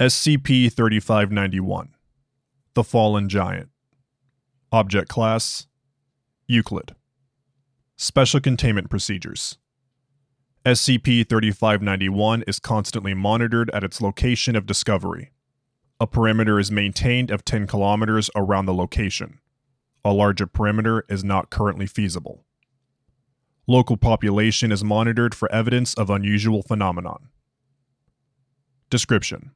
[0.00, 1.90] SCP 3591
[2.72, 3.68] The Fallen Giant.
[4.72, 5.66] Object Class
[6.46, 6.94] Euclid.
[7.98, 9.58] Special Containment Procedures
[10.64, 15.32] SCP 3591 is constantly monitored at its location of discovery.
[16.00, 19.38] A perimeter is maintained of 10 kilometers around the location.
[20.02, 22.46] A larger perimeter is not currently feasible.
[23.66, 27.28] Local population is monitored for evidence of unusual phenomenon.
[28.88, 29.50] Description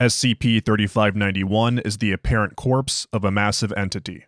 [0.00, 4.24] SCP 3591 is the apparent corpse of a massive entity.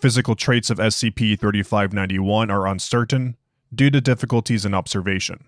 [0.00, 3.36] Physical traits of SCP 3591 are uncertain
[3.74, 5.44] due to difficulties in observation.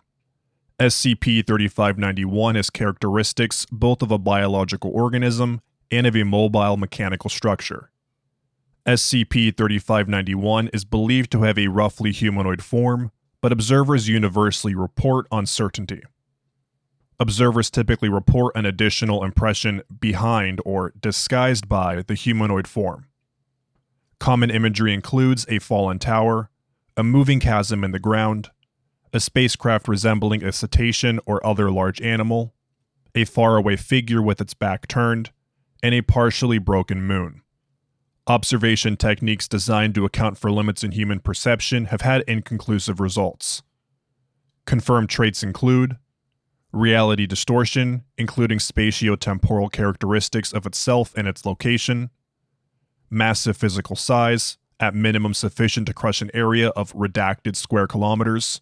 [0.79, 7.91] SCP 3591 has characteristics both of a biological organism and of a mobile mechanical structure.
[8.87, 16.03] SCP 3591 is believed to have a roughly humanoid form, but observers universally report uncertainty.
[17.21, 23.07] Observers typically report an additional impression behind or disguised by the humanoid form.
[24.19, 26.51] Common imagery includes a fallen tower,
[26.97, 28.51] a moving chasm in the ground,
[29.13, 32.53] a spacecraft resembling a cetacean or other large animal,
[33.15, 35.31] a faraway figure with its back turned,
[35.83, 37.43] and a partially broken moon.
[38.27, 43.63] Observation techniques designed to account for limits in human perception have had inconclusive results.
[44.65, 45.99] Confirmed traits include
[46.75, 52.11] reality distortion, including spatiotemporal characteristics of itself and its location,
[53.11, 58.61] massive physical size, at minimum sufficient to crush an area of redacted square kilometers,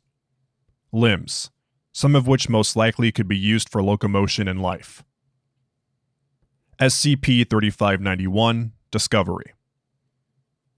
[0.92, 1.50] limbs,
[1.92, 5.02] some of which most likely could be used for locomotion in life.
[6.80, 9.52] SCP 3591 Discovery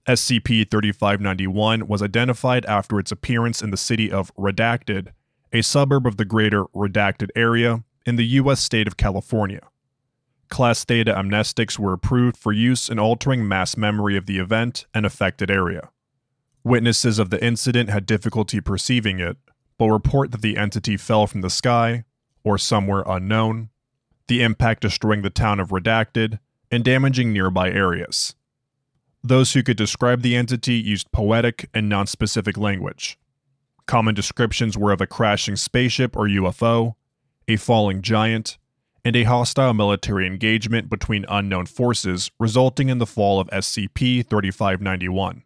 [0.07, 5.09] SCP 3591 was identified after its appearance in the city of Redacted,
[5.51, 8.59] a suburb of the greater Redacted area in the U.S.
[8.59, 9.61] state of California.
[10.49, 15.05] Class Theta amnestics were approved for use in altering mass memory of the event and
[15.05, 15.89] affected area.
[16.63, 19.37] Witnesses of the incident had difficulty perceiving it,
[19.77, 22.05] but report that the entity fell from the sky,
[22.43, 23.69] or somewhere unknown,
[24.27, 26.39] the impact destroying the town of Redacted
[26.71, 28.35] and damaging nearby areas.
[29.23, 33.17] Those who could describe the entity used poetic and nonspecific language.
[33.87, 36.95] Common descriptions were of a crashing spaceship or UFO,
[37.47, 38.57] a falling giant,
[39.03, 45.43] and a hostile military engagement between unknown forces resulting in the fall of SCP 3591.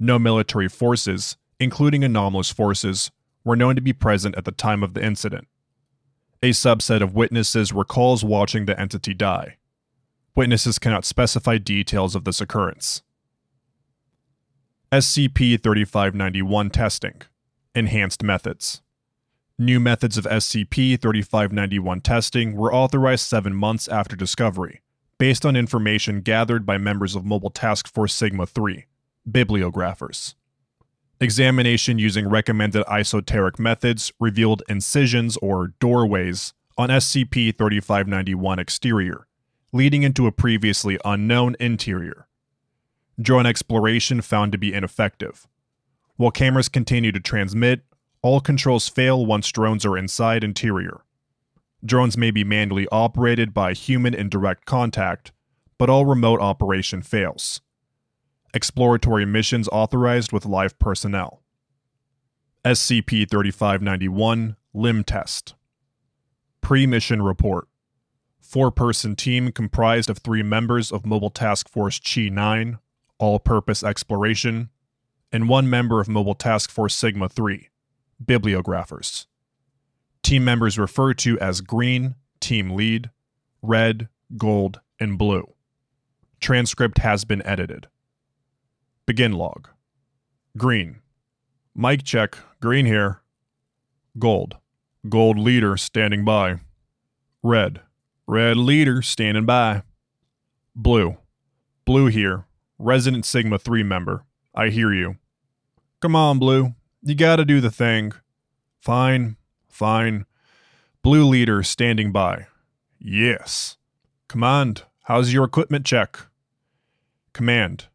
[0.00, 3.12] No military forces, including anomalous forces,
[3.44, 5.46] were known to be present at the time of the incident.
[6.42, 9.56] A subset of witnesses recalls watching the entity die.
[10.34, 13.02] Witnesses cannot specify details of this occurrence.
[14.90, 17.20] SCP 3591 Testing
[17.74, 18.80] Enhanced Methods
[19.58, 24.80] New methods of SCP 3591 testing were authorized seven months after discovery,
[25.18, 28.86] based on information gathered by members of Mobile Task Force Sigma 3,
[29.30, 30.36] bibliographers.
[31.20, 39.26] Examination using recommended esoteric methods revealed incisions or doorways on SCP 3591 exterior,
[39.70, 42.27] leading into a previously unknown interior.
[43.20, 45.46] Drone exploration found to be ineffective.
[46.16, 47.82] While cameras continue to transmit,
[48.22, 51.02] all controls fail once drones are inside interior.
[51.84, 55.32] Drones may be manually operated by human in direct contact,
[55.78, 57.60] but all remote operation fails
[58.54, 61.42] exploratory missions authorized with live personnel.
[62.64, 65.54] SCP 3591 Limb Test.
[66.60, 67.68] Pre mission report.
[68.40, 72.78] Four person team comprised of three members of Mobile Task Force Chi 9,
[73.18, 74.70] All Purpose Exploration,
[75.32, 77.68] and one member of Mobile Task Force Sigma 3,
[78.24, 79.26] Bibliographers.
[80.22, 83.10] Team members referred to as Green, Team Lead,
[83.62, 85.54] Red, Gold, and Blue.
[86.40, 87.88] Transcript has been edited.
[89.06, 89.68] Begin log.
[90.56, 91.00] Green.
[91.74, 92.36] Mic check.
[92.60, 93.22] Green here.
[94.18, 94.56] Gold.
[95.08, 96.56] Gold leader standing by.
[97.42, 97.80] Red.
[98.26, 99.82] Red leader standing by.
[100.74, 101.16] Blue.
[101.84, 102.44] Blue here.
[102.78, 104.24] Resident Sigma 3 member.
[104.54, 105.16] I hear you.
[106.00, 106.74] Come on, Blue.
[107.02, 108.12] You gotta do the thing.
[108.80, 109.36] Fine.
[109.68, 110.26] Fine.
[111.02, 112.46] Blue leader standing by.
[112.98, 113.76] Yes.
[114.28, 114.82] Command.
[115.04, 116.18] How's your equipment check?
[117.32, 117.86] Command.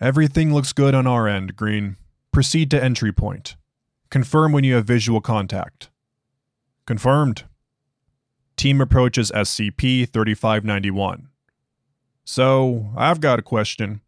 [0.00, 1.96] Everything looks good on our end, Green.
[2.32, 3.56] Proceed to entry point.
[4.10, 5.88] Confirm when you have visual contact.
[6.86, 7.44] Confirmed.
[8.56, 11.28] Team approaches SCP 3591.
[12.28, 14.00] So, I've got a question.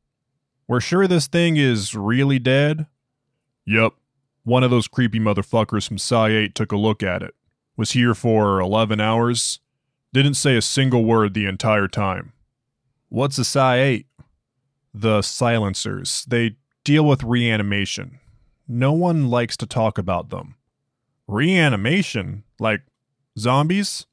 [0.67, 2.87] We're sure this thing is really dead?
[3.65, 3.93] Yep.
[4.43, 7.37] One of those creepy motherfuckers from Psi 8 took a look at it.
[7.76, 9.61] Was here for 11 hours.
[10.12, 12.32] Didn't say a single word the entire time.
[13.09, 14.06] What's a Psi 8?
[14.93, 16.25] The silencers.
[16.26, 18.19] They deal with reanimation.
[18.67, 20.56] No one likes to talk about them.
[21.29, 22.43] Reanimation?
[22.59, 22.82] Like
[23.38, 24.06] zombies?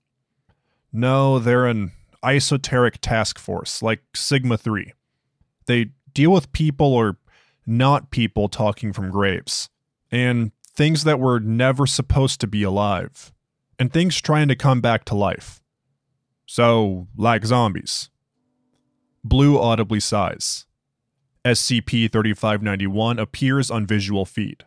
[0.93, 1.91] No, they're an
[2.25, 4.93] esoteric task force, like Sigma 3.
[5.65, 7.17] They deal with people or
[7.65, 9.69] not people talking from graves,
[10.11, 13.33] and things that were never supposed to be alive,
[13.79, 15.61] and things trying to come back to life.
[16.45, 18.09] So, like zombies.
[19.23, 20.67] Blue audibly sighs.
[21.43, 24.65] SCP 3591 appears on visual feed.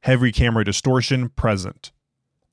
[0.00, 1.92] Heavy camera distortion present.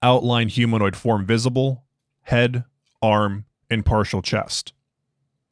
[0.03, 1.83] Outline humanoid form visible.
[2.23, 2.63] Head,
[3.01, 4.73] arm, and partial chest.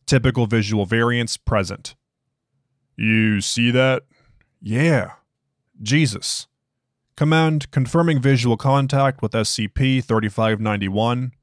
[0.05, 1.95] Typical visual variants present.
[2.95, 4.03] You see that?
[4.61, 5.11] Yeah.
[5.81, 6.47] Jesus.
[7.15, 11.33] Command confirming visual contact with SCP 3591.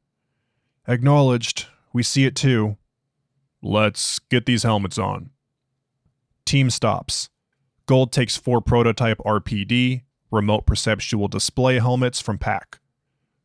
[0.86, 1.66] Acknowledged.
[1.92, 2.76] We see it too.
[3.62, 5.30] Let's get these helmets on.
[6.44, 7.30] Team stops.
[7.86, 12.78] Gold takes four prototype RPD, remote perceptual display helmets from pack.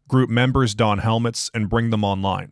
[0.07, 2.51] Group members don helmets and bring them online.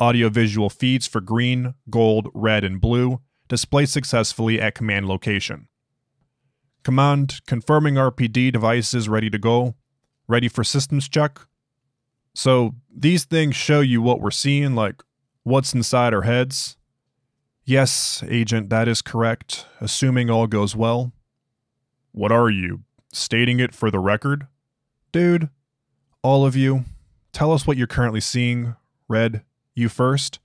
[0.00, 5.68] Audiovisual feeds for green, gold, red, and blue display successfully at command location.
[6.82, 9.74] Command confirming RPD devices ready to go,
[10.28, 11.40] ready for systems check.
[12.34, 15.02] So these things show you what we're seeing, like
[15.42, 16.76] what's inside our heads.
[17.64, 21.12] Yes, Agent, that is correct, assuming all goes well.
[22.12, 22.82] What are you,
[23.12, 24.46] stating it for the record?
[25.10, 25.48] Dude,
[26.22, 26.84] all of you,
[27.32, 28.76] tell us what you're currently seeing.
[29.08, 29.42] Red,
[29.76, 30.40] you first.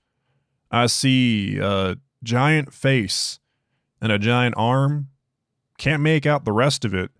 [0.70, 3.40] I see a giant face
[4.00, 5.08] and a giant arm.
[5.78, 7.10] Can't make out the rest of it.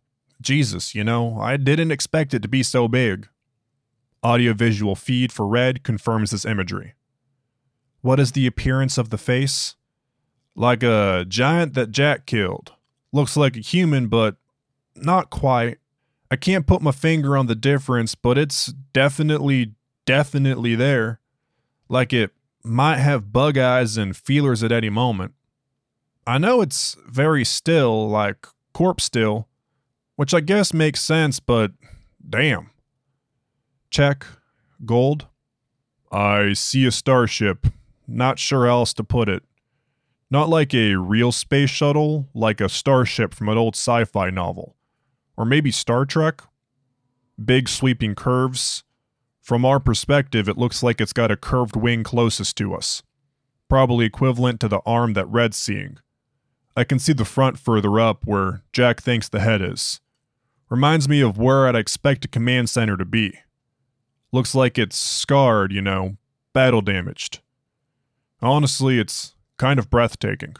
[0.41, 3.29] Jesus, you know, I didn't expect it to be so big.
[4.25, 6.95] Audiovisual feed for Red confirms this imagery.
[8.03, 9.77] What is the appearance of the face?
[10.55, 12.73] Like a giant that Jack killed.
[13.13, 14.37] Looks like a human, but
[14.95, 15.79] not quite.
[16.31, 19.75] I can't put my finger on the difference, but it's definitely,
[20.07, 21.22] definitely there
[21.89, 22.31] like it
[22.65, 25.35] might have bug eyes and feelers at any moment.
[26.27, 29.49] I know it's very still, like corpse still,
[30.17, 31.73] which I guess makes sense, but
[32.29, 32.71] damn.
[33.91, 34.27] Check.
[34.85, 35.27] Gold.
[36.11, 37.67] I see a starship.
[38.07, 39.43] Not sure else to put it.
[40.31, 44.77] Not like a real space shuttle, like a starship from an old sci fi novel.
[45.37, 46.43] Or maybe Star Trek?
[47.43, 48.85] Big sweeping curves,
[49.43, 53.03] from our perspective, it looks like it's got a curved wing closest to us,
[53.69, 55.99] probably equivalent to the arm that Red's seeing.
[56.77, 60.01] I can see the front further up where Jack thinks the head is.
[60.71, 63.41] Reminds me of where I'd expect a command center to be.
[64.31, 66.17] Looks like it's scarred, you know,
[66.55, 67.41] battle damaged.
[68.41, 70.55] Honestly, it's kind of breathtaking.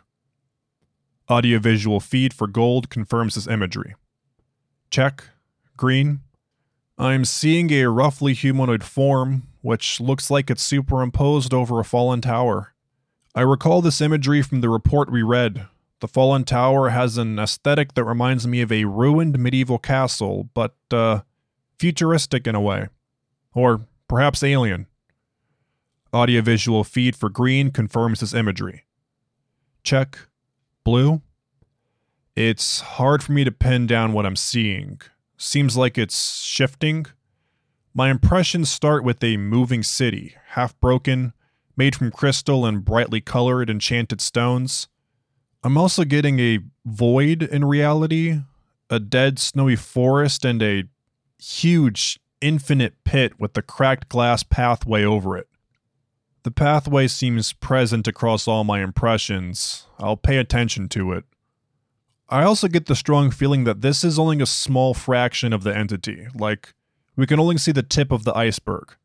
[1.31, 3.95] Audiovisual feed for gold confirms this imagery.
[4.91, 5.25] Check.
[5.77, 6.21] Green.
[7.03, 12.75] I'm seeing a roughly humanoid form, which looks like it's superimposed over a fallen tower.
[13.35, 15.67] I recall this imagery from the report we read.
[15.99, 20.77] The fallen tower has an aesthetic that reminds me of a ruined medieval castle, but,
[20.93, 21.23] uh,
[21.77, 22.87] futuristic in a way.
[23.53, 24.87] Or perhaps alien.
[26.15, 28.85] Audiovisual feed for green confirms this imagery.
[29.83, 30.29] Check.
[30.85, 31.21] Blue?
[32.37, 35.01] It's hard for me to pin down what I'm seeing
[35.43, 37.07] seems like it's shifting.
[37.95, 41.33] My impressions start with a moving city, half broken,
[41.77, 44.89] made from crystal and brightly colored enchanted stones.
[45.63, 48.41] I'm also getting a void in reality,
[48.89, 50.85] a dead snowy forest, and a
[51.39, 55.49] huge, infinite pit with the cracked glass pathway over it.
[56.45, 59.87] The pathway seems present across all my impressions.
[59.99, 61.25] I'll pay attention to it.
[62.33, 65.77] I also get the strong feeling that this is only a small fraction of the
[65.77, 66.29] entity.
[66.35, 66.73] Like,
[67.15, 68.97] we can only see the tip of the iceberg.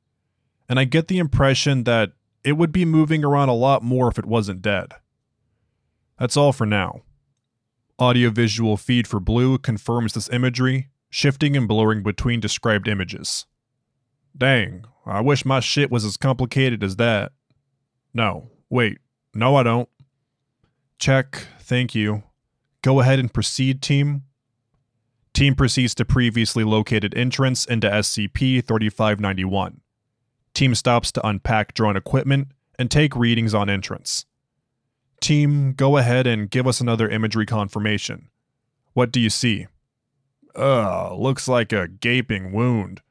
[0.70, 2.14] And I get the impression that
[2.46, 4.94] it would be moving around a lot more if it wasn't dead.
[6.18, 7.02] That's all for now.
[8.00, 13.46] Audiovisual feed for Blue confirms this imagery, shifting and blurring between described images.
[14.38, 17.34] Dang, I wish my shit was as complicated as that.
[18.14, 19.00] No, wait,
[19.34, 19.90] no, I don't.
[20.98, 22.24] Check, thank you.
[22.88, 24.24] Go ahead and proceed, team.
[25.34, 29.82] Team proceeds to previously located entrance into SCP 3591.
[30.54, 32.48] Team stops to unpack drone equipment
[32.80, 34.26] and take readings on entrance.
[35.20, 38.30] Team, go ahead and give us another imagery confirmation.
[38.94, 39.68] What do you see?
[40.56, 43.02] Ugh, looks like a gaping wound.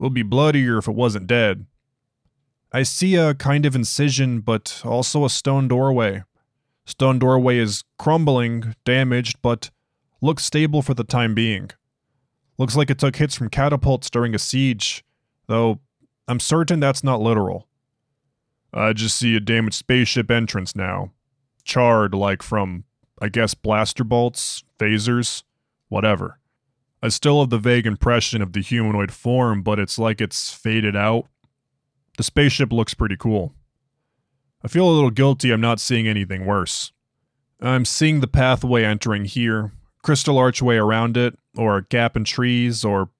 [0.00, 1.66] Would be bloodier if it wasn't dead.
[2.72, 6.24] I see a kind of incision, but also a stone doorway.
[6.90, 9.70] Stone doorway is crumbling, damaged, but
[10.20, 11.70] looks stable for the time being.
[12.58, 15.04] Looks like it took hits from catapults during a siege,
[15.46, 15.78] though
[16.26, 17.68] I'm certain that's not literal.
[18.74, 21.12] I just see a damaged spaceship entrance now.
[21.62, 22.82] Charred like from,
[23.22, 25.44] I guess, blaster bolts, phasers,
[25.90, 26.40] whatever.
[27.04, 30.96] I still have the vague impression of the humanoid form, but it's like it's faded
[30.96, 31.28] out.
[32.16, 33.54] The spaceship looks pretty cool.
[34.62, 36.92] I feel a little guilty I'm not seeing anything worse.
[37.60, 42.84] I'm seeing the pathway entering here, crystal archway around it, or a gap in trees,
[42.84, 43.10] or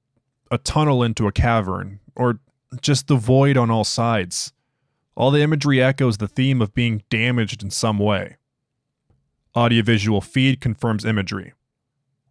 [0.50, 2.40] a tunnel into a cavern, or
[2.80, 4.52] just the void on all sides.
[5.14, 8.36] All the imagery echoes the theme of being damaged in some way.
[9.56, 11.52] Audiovisual feed confirms imagery.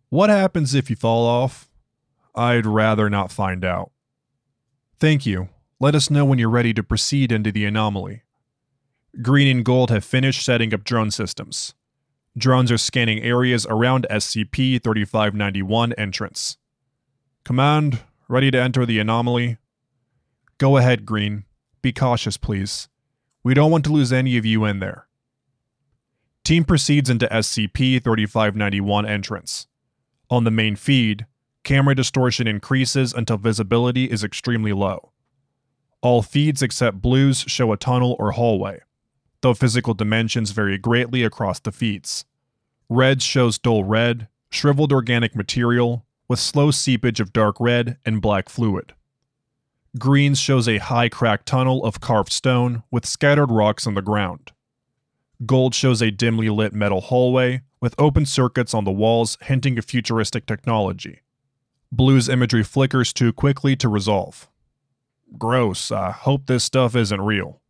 [0.09, 1.69] What happens if you fall off?
[2.33, 3.91] I'd rather not find out.
[4.99, 5.49] Thank you.
[5.79, 8.23] Let us know when you're ready to proceed into the anomaly.
[9.21, 11.73] Green and Gold have finished setting up drone systems.
[12.37, 16.57] Drones are scanning areas around SCP 3591 entrance.
[17.43, 19.57] Command, ready to enter the anomaly?
[20.57, 21.45] Go ahead, Green.
[21.81, 22.87] Be cautious, please.
[23.43, 25.07] We don't want to lose any of you in there.
[26.43, 29.67] Team proceeds into SCP 3591 entrance.
[30.29, 31.25] On the main feed,
[31.63, 35.11] camera distortion increases until visibility is extremely low.
[36.01, 38.81] All feeds except blues show a tunnel or hallway,
[39.41, 42.25] though physical dimensions vary greatly across the feats.
[42.89, 48.49] Red shows dull red, shriveled organic material, with slow seepage of dark red and black
[48.49, 48.93] fluid.
[49.97, 54.51] Greens shows a high cracked tunnel of carved stone with scattered rocks on the ground.
[55.45, 59.85] Gold shows a dimly lit metal hallway with open circuits on the walls hinting of
[59.85, 61.21] futuristic technology.
[61.91, 64.47] Blue's imagery flickers too quickly to resolve.
[65.37, 67.61] Gross, I hope this stuff isn't real.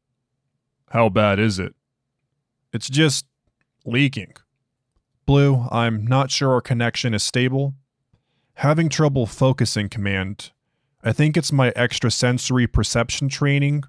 [0.91, 1.75] How bad is it?
[2.73, 3.25] It's just
[3.85, 4.33] leaking.
[5.25, 7.75] Blue, I'm not sure our connection is stable.
[8.55, 10.51] Having trouble focusing, Command.
[11.03, 13.83] I think it's my extrasensory perception training.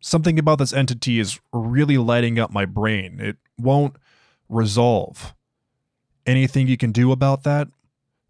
[0.00, 3.20] Something about this entity is really lighting up my brain.
[3.20, 3.96] It won't
[4.48, 5.34] resolve.
[6.26, 7.68] Anything you can do about that?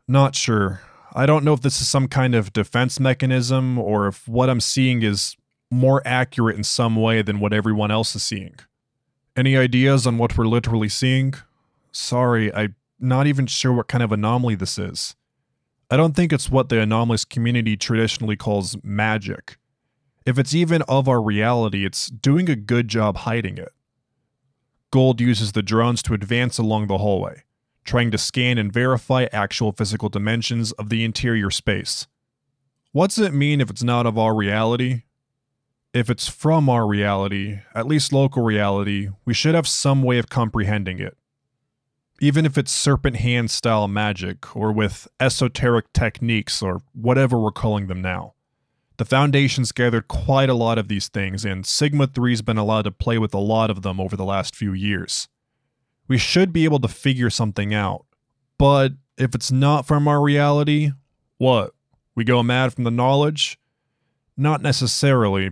[0.06, 0.80] Not sure.
[1.14, 4.60] I don't know if this is some kind of defense mechanism or if what I'm
[4.60, 5.36] seeing is
[5.70, 8.54] more accurate in some way than what everyone else is seeing.
[9.36, 11.34] Any ideas on what we're literally seeing?
[11.92, 15.14] Sorry, I'm not even sure what kind of anomaly this is.
[15.90, 19.56] I don't think it's what the anomalous community traditionally calls magic.
[20.26, 23.72] If it's even of our reality, it's doing a good job hiding it.
[24.90, 27.44] Gold uses the drones to advance along the hallway,
[27.84, 32.06] trying to scan and verify actual physical dimensions of the interior space.
[32.92, 35.02] What's it mean if it's not of our reality?
[35.98, 40.28] If it's from our reality, at least local reality, we should have some way of
[40.28, 41.16] comprehending it
[42.20, 47.86] even if it's serpent hand style magic or with esoteric techniques or whatever we're calling
[47.86, 48.34] them now.
[48.96, 52.90] The Foundation's gathered quite a lot of these things, and Sigma 3's been allowed to
[52.90, 55.28] play with a lot of them over the last few years.
[56.08, 58.06] We should be able to figure something out.
[58.58, 60.90] But if it's not from our reality,
[61.36, 61.74] what?
[62.16, 63.56] We go mad from the knowledge?
[64.36, 65.50] Not necessarily.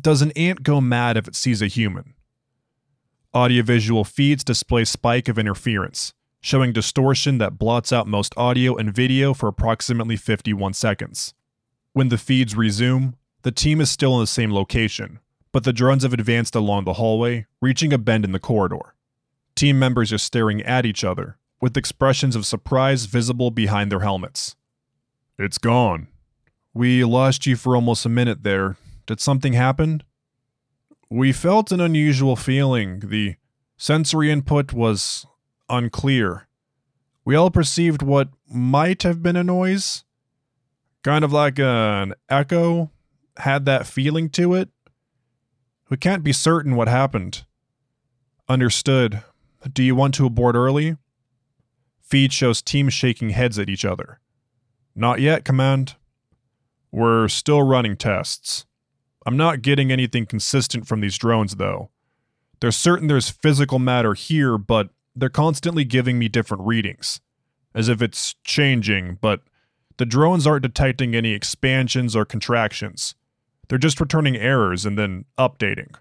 [0.00, 2.14] Does an ant go mad if it sees a human?
[3.34, 9.34] Audiovisual feeds display spike of interference, showing distortion that blots out most audio and video
[9.34, 11.34] for approximately 51 seconds.
[11.94, 15.18] When the feeds resume, the team is still in the same location,
[15.50, 18.94] but the drones have advanced along the hallway, reaching a bend in the corridor.
[19.56, 24.54] Team members are staring at each other, with expressions of surprise visible behind their helmets.
[25.38, 26.06] It's gone.
[26.72, 28.76] We lost you for almost a minute there.
[29.08, 30.02] Did something happen?
[31.08, 33.00] We felt an unusual feeling.
[33.00, 33.36] The
[33.78, 35.24] sensory input was
[35.70, 36.46] unclear.
[37.24, 40.04] We all perceived what might have been a noise,
[41.02, 42.90] kind of like an echo,
[43.38, 44.68] had that feeling to it.
[45.88, 47.46] We can't be certain what happened.
[48.46, 49.22] Understood.
[49.72, 50.98] Do you want to abort early?
[52.02, 54.20] Feed shows teams shaking heads at each other.
[54.94, 55.94] Not yet, Command.
[56.92, 58.66] We're still running tests.
[59.28, 61.90] I'm not getting anything consistent from these drones, though.
[62.60, 67.20] They're certain there's physical matter here, but they're constantly giving me different readings.
[67.74, 69.42] As if it's changing, but
[69.98, 73.16] the drones aren't detecting any expansions or contractions.
[73.68, 75.94] They're just returning errors and then updating.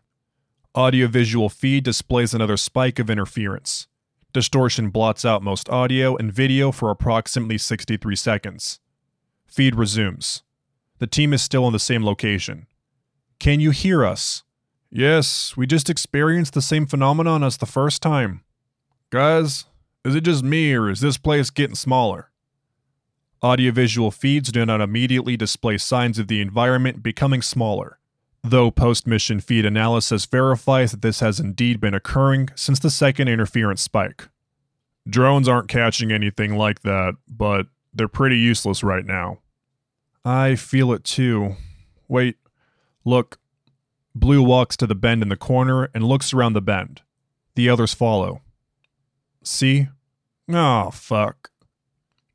[0.73, 3.87] Audiovisual feed displays another spike of interference.
[4.31, 8.79] Distortion blots out most audio and video for approximately 63 seconds.
[9.45, 10.43] Feed resumes.
[10.99, 12.67] The team is still in the same location.
[13.39, 14.43] Can you hear us?
[14.89, 18.41] Yes, we just experienced the same phenomenon as the first time.
[19.09, 19.65] Guys,
[20.03, 22.31] is it just me or is this place getting smaller?
[23.43, 27.99] Audiovisual feeds do not immediately display signs of the environment becoming smaller,
[28.43, 33.27] though post mission feed analysis verifies that this has indeed been occurring since the second
[33.27, 34.29] interference spike.
[35.07, 39.39] Drones aren't catching anything like that, but they're pretty useless right now.
[40.25, 41.55] I feel it too.
[42.07, 42.37] Wait,
[43.07, 43.39] look.
[44.13, 47.01] Blue walks to the bend in the corner and looks around the bend.
[47.55, 48.41] The others follow.
[49.43, 49.87] See?
[50.49, 51.51] Oh, fuck.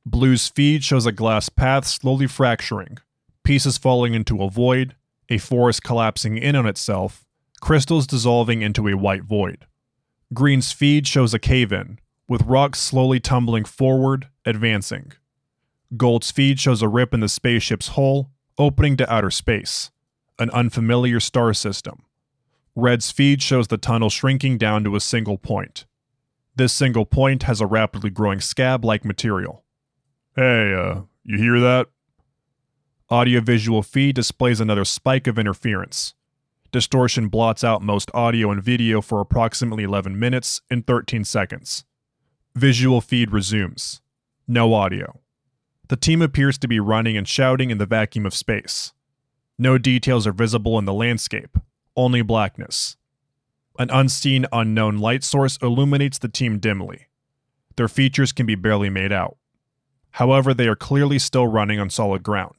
[0.05, 2.99] Blue's feed shows a glass path slowly fracturing,
[3.45, 4.97] pieces falling into a void,
[5.29, 7.25] a forest collapsing in on itself,
[7.61, 9.67] crystals dissolving into a white void.
[10.35, 15.13] Green's feed shows a cave in, with rocks slowly tumbling forward, advancing.
[15.97, 19.92] Gold's feed shows a rip in the spaceship's hull, opening to outer space,
[20.43, 22.05] an unfamiliar star system.
[22.75, 25.87] Red's feed shows the tunnel shrinking down to a single point.
[26.55, 29.65] This single point has a rapidly growing scab like material.
[30.37, 31.89] Hey, uh, you hear that?
[33.11, 36.15] Audiovisual feed displays another spike of interference.
[36.73, 41.85] Distortion blots out most audio and video for approximately 11 minutes and 13 seconds.
[42.55, 44.01] Visual feed resumes.
[44.49, 45.21] No audio.
[45.89, 48.95] The team appears to be running and shouting in the vacuum of space.
[49.59, 51.57] No details are visible in the landscape,
[51.97, 52.97] only blackness.
[53.79, 57.09] An unseen, unknown light source illuminates the team dimly.
[57.77, 59.37] Their features can be barely made out.
[60.13, 62.55] However, they are clearly still running on solid ground.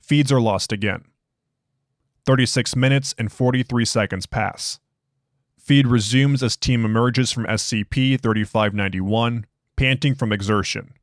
[0.00, 1.04] Feeds are lost again.
[2.26, 4.80] 36 minutes and 43 seconds pass.
[5.58, 9.46] Feed resumes as team emerges from SCP 3591,
[9.76, 10.94] panting from exertion.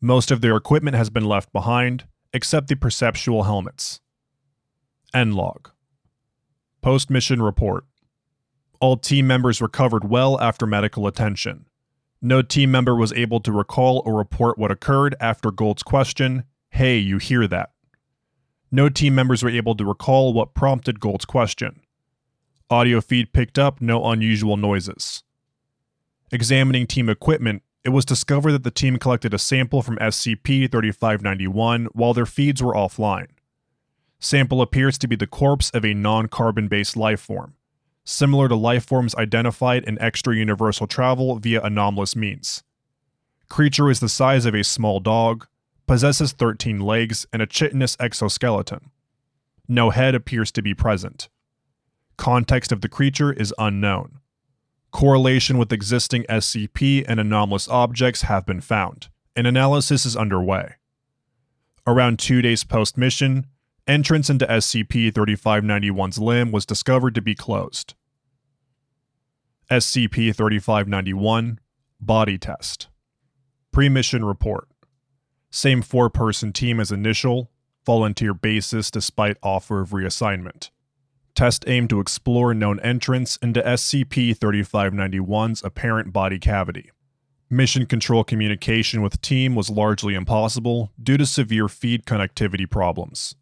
[0.00, 4.00] Most of their equipment has been left behind, except the perceptual helmets.
[5.12, 5.70] End log.
[6.82, 7.84] Post mission report.
[8.80, 11.66] All team members recovered well after medical attention.
[12.22, 16.98] No team member was able to recall or report what occurred after Gold's question, Hey,
[16.98, 17.70] you hear that?
[18.70, 21.80] No team members were able to recall what prompted Gold's question.
[22.70, 25.24] Audio feed picked up no unusual noises.
[26.30, 31.86] Examining team equipment, it was discovered that the team collected a sample from SCP 3591
[31.86, 33.26] while their feeds were offline.
[34.20, 37.54] Sample appears to be the corpse of a non carbon based life form,
[38.04, 42.62] similar to life forms identified in extra universal travel via anomalous means.
[43.48, 45.46] Creature is the size of a small dog,
[45.86, 48.90] possesses 13 legs, and a chitinous exoskeleton.
[49.66, 51.28] No head appears to be present.
[52.18, 54.20] Context of the creature is unknown.
[54.90, 60.74] Correlation with existing SCP and anomalous objects have been found, and analysis is underway.
[61.86, 63.46] Around two days post mission,
[63.90, 67.94] entrance into SCP 3591's limb was discovered to be closed.
[69.68, 71.58] SCP 3591
[72.00, 72.86] Body Test
[73.72, 74.68] Pre mission report
[75.50, 77.50] Same four person team as initial,
[77.84, 80.70] volunteer basis despite offer of reassignment.
[81.34, 86.92] Test aimed to explore known entrance into SCP 3591's apparent body cavity.
[87.48, 93.34] Mission control communication with team was largely impossible due to severe feed connectivity problems.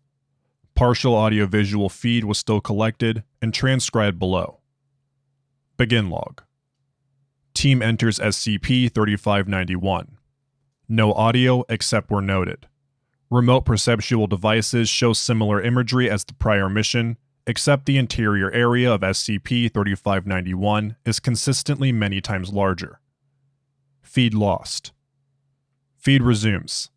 [0.79, 4.61] Partial audiovisual feed was still collected and transcribed below.
[5.77, 6.43] Begin log.
[7.53, 10.19] Team enters SCP 3591.
[10.89, 12.69] No audio except where noted.
[13.29, 19.01] Remote perceptual devices show similar imagery as the prior mission, except the interior area of
[19.01, 23.01] SCP 3591 is consistently many times larger.
[24.01, 24.93] Feed lost.
[25.97, 26.91] Feed resumes.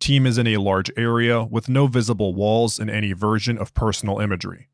[0.00, 4.18] Team is in a large area with no visible walls in any version of personal
[4.18, 4.70] imagery,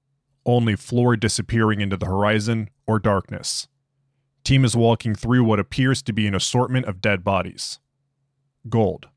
[0.47, 3.67] only floor disappearing into the horizon or darkness.
[4.45, 7.81] Team is walking through what appears to be an assortment of dead bodies.
[8.69, 9.09] Gold.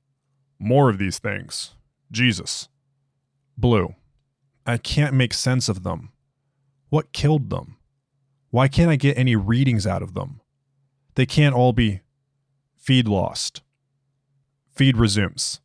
[0.58, 1.76] More of these things.
[2.12, 2.68] Jesus.
[3.56, 3.94] Blue.
[4.66, 6.12] I can't make sense of them.
[6.90, 7.78] What killed them?
[8.50, 10.42] Why can't I get any readings out of them?
[11.14, 12.02] They can't all be.
[12.76, 13.62] Feed lost.
[14.76, 15.62] Feed resumes.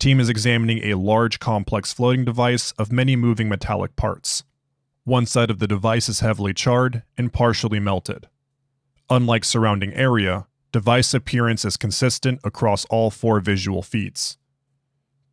[0.00, 4.44] Team is examining a large complex floating device of many moving metallic parts.
[5.04, 8.26] One side of the device is heavily charred and partially melted.
[9.10, 14.38] Unlike surrounding area, device appearance is consistent across all four visual feeds.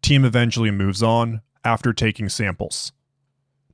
[0.02, 2.92] Team eventually moves on, after taking samples.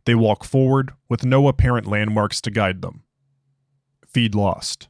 [0.06, 3.02] They walk forward with no apparent landmarks to guide them.
[4.06, 4.90] Feed lost.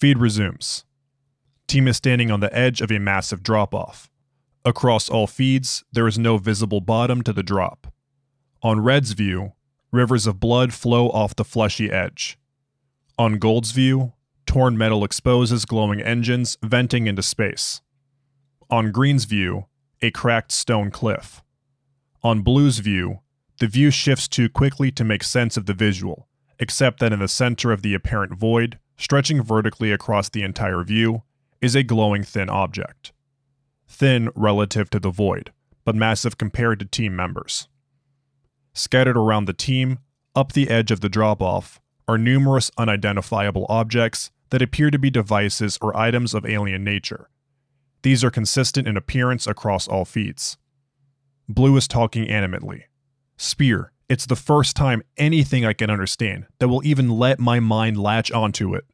[0.00, 0.86] Feed resumes.
[1.66, 4.10] Team is standing on the edge of a massive drop off.
[4.66, 7.86] Across all feeds, there is no visible bottom to the drop.
[8.62, 9.52] On Red's view,
[9.92, 12.38] Rivers of blood flow off the fleshy edge.
[13.18, 14.12] On Gold's view,
[14.44, 17.80] torn metal exposes glowing engines venting into space.
[18.68, 19.66] On Green's view,
[20.02, 21.42] a cracked stone cliff.
[22.22, 23.20] On Blue's view,
[23.58, 27.28] the view shifts too quickly to make sense of the visual, except that in the
[27.28, 31.22] center of the apparent void, stretching vertically across the entire view,
[31.62, 33.12] is a glowing thin object.
[33.88, 35.52] Thin relative to the void,
[35.84, 37.68] but massive compared to team members.
[38.72, 39.98] Scattered around the team,
[40.34, 45.10] up the edge of the drop off, are numerous unidentifiable objects that appear to be
[45.10, 47.28] devices or items of alien nature.
[48.02, 50.58] These are consistent in appearance across all feeds.
[51.48, 52.82] Blue is talking animately.
[53.36, 57.96] Spear, it's the first time anything I can understand that will even let my mind
[57.96, 58.84] latch onto it.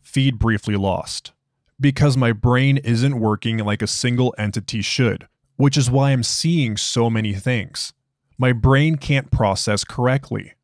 [0.00, 1.32] Feed briefly lost.
[1.80, 6.76] Because my brain isn't working like a single entity should, which is why I'm seeing
[6.76, 7.92] so many things.
[8.36, 10.54] My brain can't process correctly.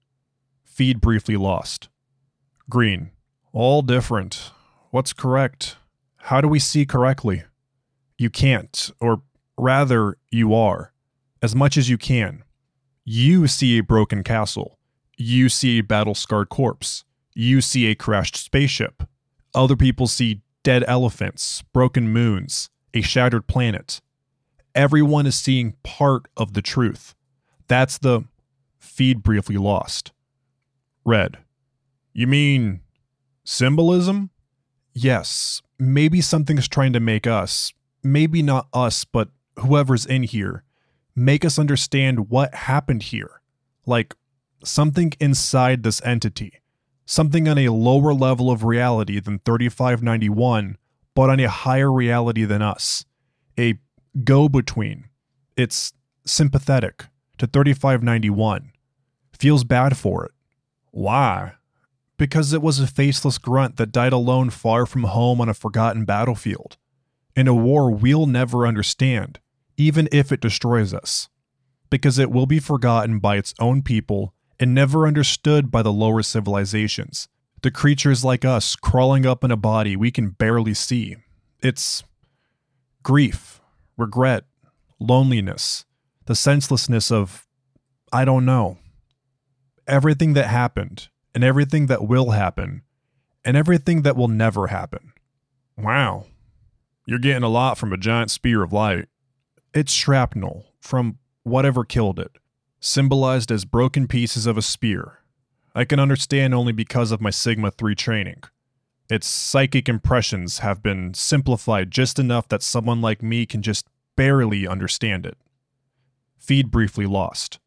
[0.64, 1.88] Feed briefly lost.
[2.68, 3.11] Green.
[3.53, 4.50] All different.
[4.90, 5.77] What's correct?
[6.16, 7.44] How do we see correctly?
[8.18, 9.22] You can't, or
[9.59, 10.92] rather, you are.
[11.42, 12.42] As much as you can.
[13.05, 14.79] You see a broken castle.
[15.16, 17.05] You see a battle scarred corpse.
[17.35, 19.03] You see a crashed spaceship.
[19.55, 24.00] Other people see dead elephants, broken moons, a shattered planet.
[24.74, 27.14] Everyone is seeing part of the truth.
[27.68, 28.24] That's the
[28.79, 30.11] feed briefly lost.
[31.05, 31.37] Red.
[32.12, 32.81] You mean
[33.44, 34.31] Symbolism?
[34.94, 37.72] Yes, maybe something's trying to make us,
[38.03, 40.64] maybe not us, but whoever's in here,
[41.14, 43.40] make us understand what happened here.
[43.87, 44.14] Like
[44.64, 46.61] something inside this entity,
[47.07, 50.77] something on a lower level of reality than 3591,
[51.14, 53.05] but on a higher reality than us.
[53.59, 53.79] A
[54.25, 55.09] go between.
[55.57, 55.93] It's
[56.27, 57.07] sympathetic
[57.38, 58.73] to 3591.
[59.38, 60.33] Feels bad for it.
[60.90, 61.55] Why?
[62.17, 66.05] because it was a faceless grunt that died alone far from home on a forgotten
[66.05, 66.77] battlefield.
[67.35, 69.40] In a war we'll never understand,
[69.77, 71.29] even if it destroys us,
[71.90, 76.23] because it will be forgotten by its own people and never understood by the lower
[76.23, 77.29] civilizations,
[77.62, 81.17] the creatures like us crawling up in a body we can barely see.
[81.61, 82.03] It's
[83.03, 83.61] grief,
[83.97, 84.45] regret,
[85.01, 85.85] loneliness,
[86.27, 87.47] the senselessness of,
[88.12, 88.79] I don't know.
[89.87, 92.83] Everything that happened, and everything that will happen,
[93.45, 95.12] and everything that will never happen.
[95.77, 96.27] Wow.
[97.07, 99.09] You're getting a lot from a giant spear of light.
[99.75, 102.38] It's shrapnel from whatever killed it,
[102.85, 105.20] symbolized as broken pieces of a spear.
[105.75, 108.42] I can understand only because of my Sigma 3 training.
[109.11, 114.66] Its psychic impressions have been simplified just enough that someone like me can just barely
[114.66, 115.37] understand it.
[116.38, 117.59] Feed briefly lost.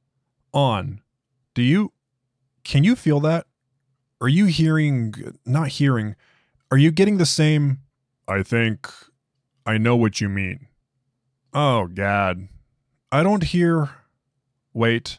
[0.53, 1.01] On.
[1.53, 1.91] Do you.
[2.63, 3.47] Can you feel that?
[4.19, 6.15] are you hearing, not hearing,
[6.71, 7.80] are you getting the same?
[8.27, 8.89] I think
[9.65, 10.67] I know what you mean.
[11.53, 12.47] Oh, God.
[13.12, 13.89] I don't hear.
[14.77, 15.17] Wait.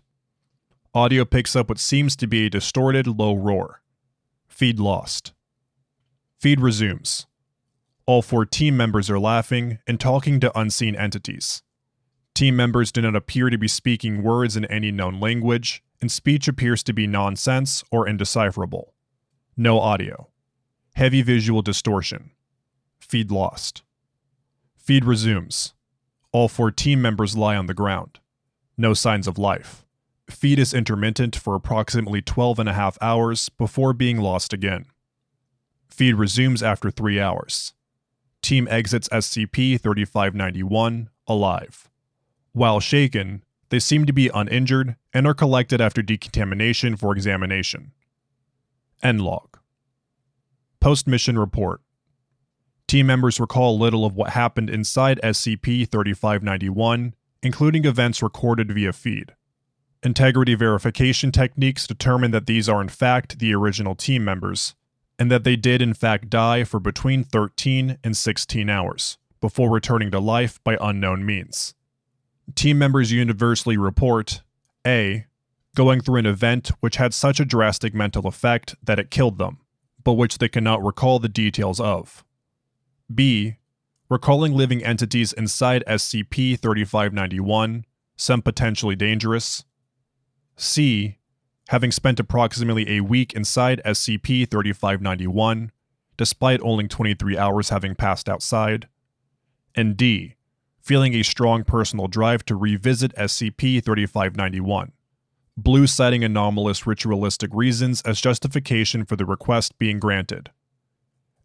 [0.94, 3.82] Audio picks up what seems to be a distorted low roar.
[4.46, 5.32] Feed lost.
[6.38, 7.26] Feed resumes.
[8.06, 11.64] All four team members are laughing and talking to unseen entities.
[12.34, 16.46] Team members do not appear to be speaking words in any known language, and speech
[16.46, 18.94] appears to be nonsense or indecipherable.
[19.56, 20.28] No audio.
[20.94, 22.30] Heavy visual distortion.
[23.00, 23.82] Feed lost.
[24.76, 25.74] Feed resumes.
[26.30, 28.20] All four team members lie on the ground.
[28.80, 29.84] No signs of life.
[30.30, 34.84] Feed is intermittent for approximately 12 and a half hours before being lost again.
[35.88, 37.74] Feed resumes after three hours.
[38.40, 41.88] Team exits SCP 3591 alive.
[42.52, 47.92] While shaken, they seem to be uninjured and are collected after decontamination for examination.
[49.02, 49.58] End log.
[50.78, 51.80] Post mission report.
[52.86, 59.34] Team members recall little of what happened inside SCP 3591, including events recorded via feed.
[60.02, 64.74] Integrity verification techniques determine that these are in fact the original team members,
[65.18, 70.10] and that they did in fact die for between 13 and 16 hours, before returning
[70.10, 71.74] to life by unknown means.
[72.54, 74.42] Team members universally report
[74.86, 75.26] A.
[75.74, 79.58] Going through an event which had such a drastic mental effect that it killed them,
[80.02, 82.24] but which they cannot recall the details of.
[83.12, 83.56] B.
[84.10, 87.84] Recalling living entities inside SCP 3591,
[88.16, 89.64] some potentially dangerous.
[90.56, 91.18] C.
[91.68, 95.70] Having spent approximately a week inside SCP 3591,
[96.16, 98.88] despite only 23 hours having passed outside.
[99.74, 100.36] And D
[100.88, 104.92] feeling a strong personal drive to revisit SCP 3591,
[105.54, 110.50] Blue citing anomalous ritualistic reasons as justification for the request being granted.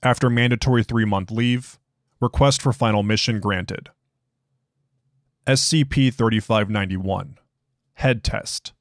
[0.02, 1.78] After mandatory three month leave,
[2.24, 3.90] request for final mission granted.
[5.46, 7.38] SCP 3591
[7.96, 8.72] Head Test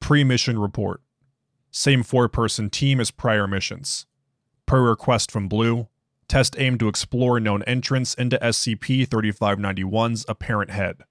[0.00, 1.02] Pre mission report
[1.70, 4.06] Same four person team as prior missions.
[4.64, 5.88] Per request from Blue,
[6.28, 11.02] test aimed to explore known entrance into SCP 3591's apparent head.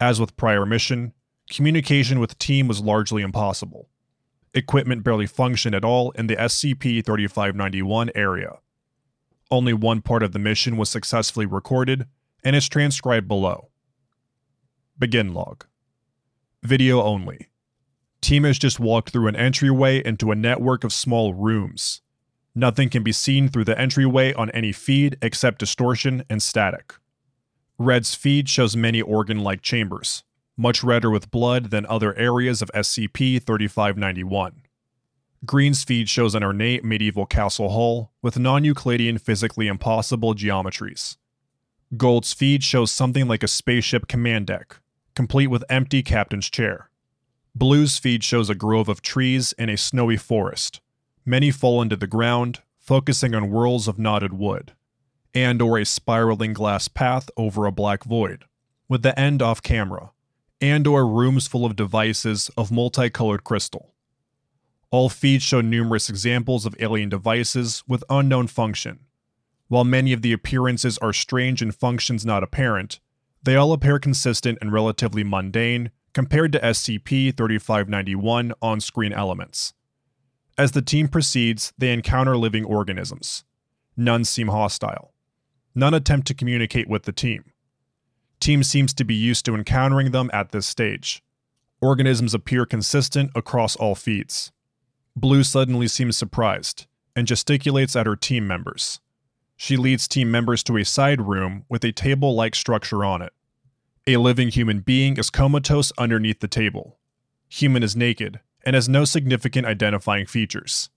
[0.00, 1.12] As with prior mission,
[1.48, 3.88] communication with team was largely impossible.
[4.52, 8.58] Equipment barely functioned at all in the SCP 3591 area.
[9.50, 12.06] Only one part of the mission was successfully recorded
[12.44, 13.70] and is transcribed below.
[14.98, 15.64] Begin log.
[16.62, 17.48] Video only.
[18.20, 22.02] Team has just walked through an entryway into a network of small rooms.
[22.54, 26.94] Nothing can be seen through the entryway on any feed except distortion and static.
[27.78, 30.22] Red's feed shows many organ like chambers,
[30.56, 34.62] much redder with blood than other areas of SCP 3591.
[35.46, 41.16] Green's feed shows an ornate medieval castle hall with non Euclidean physically impossible geometries.
[41.96, 44.76] Gold's feed shows something like a spaceship command deck,
[45.14, 46.90] complete with empty captain's chair.
[47.54, 50.82] Blue's feed shows a grove of trees in a snowy forest,
[51.24, 54.72] many fall into the ground, focusing on whirls of knotted wood,
[55.34, 58.44] and or a spiraling glass path over a black void,
[58.90, 60.10] with the end off camera,
[60.60, 63.89] and or rooms full of devices of multicolored crystal.
[64.92, 69.00] All feeds show numerous examples of alien devices with unknown function.
[69.68, 72.98] While many of the appearances are strange and functions not apparent,
[73.42, 79.74] they all appear consistent and relatively mundane compared to SCP 3591 on screen elements.
[80.58, 83.44] As the team proceeds, they encounter living organisms.
[83.96, 85.12] None seem hostile.
[85.72, 87.52] None attempt to communicate with the team.
[88.40, 91.22] Team seems to be used to encountering them at this stage.
[91.80, 94.50] Organisms appear consistent across all feeds.
[95.16, 99.00] Blue suddenly seems surprised and gesticulates at her team members.
[99.56, 103.32] She leads team members to a side room with a table like structure on it.
[104.06, 106.98] A living human being is comatose underneath the table.
[107.48, 110.88] Human is naked and has no significant identifying features.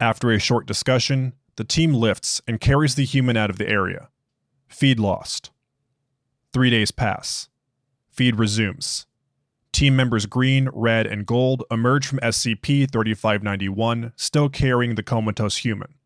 [0.00, 4.08] After a short discussion, the team lifts and carries the human out of the area.
[4.68, 5.50] Feed lost.
[6.52, 7.48] Three days pass.
[8.10, 9.06] Feed resumes.
[9.76, 15.96] Team members Green, Red, and Gold emerge from SCP 3591, still carrying the comatose human.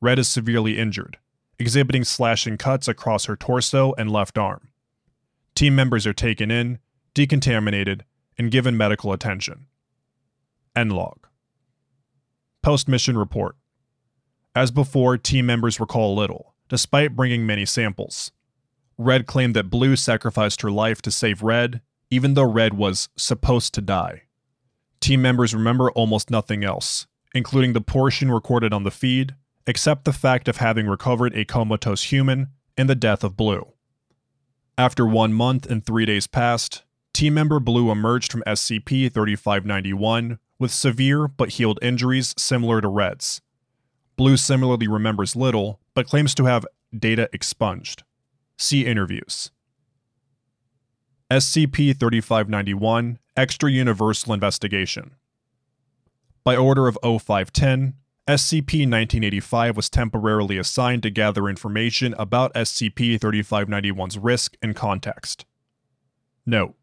[0.00, 1.16] Red is severely injured,
[1.56, 4.70] exhibiting slashing cuts across her torso and left arm.
[5.54, 6.80] Team members are taken in,
[7.14, 8.00] decontaminated,
[8.36, 9.66] and given medical attention.
[10.74, 11.28] End log.
[12.60, 13.54] Post mission report.
[14.52, 18.32] As before, team members recall little, despite bringing many samples.
[18.98, 23.74] Red claimed that Blue sacrificed her life to save Red, even though Red was supposed
[23.74, 24.22] to die.
[25.00, 29.34] Team members remember almost nothing else, including the portion recorded on the feed,
[29.66, 33.72] except the fact of having recovered a comatose human and the death of Blue.
[34.78, 40.70] After one month and three days passed, team member Blue emerged from SCP 3591 with
[40.70, 43.40] severe but healed injuries similar to Red's.
[44.16, 46.66] Blue similarly remembers little, but claims to have
[46.96, 48.02] data expunged.
[48.58, 49.50] See interviews.
[51.28, 55.16] SCP 3591 Extra Universal Investigation.
[56.44, 57.94] By order of O510,
[58.28, 65.44] SCP 1985 was temporarily assigned to gather information about SCP 3591's risk and context.
[66.46, 66.76] Note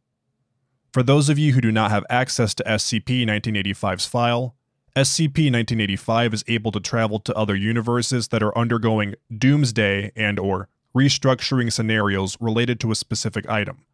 [0.92, 4.56] For those of you who do not have access to SCP 1985's file,
[4.94, 10.68] SCP 1985 is able to travel to other universes that are undergoing doomsday and or
[10.94, 13.86] restructuring scenarios related to a specific item.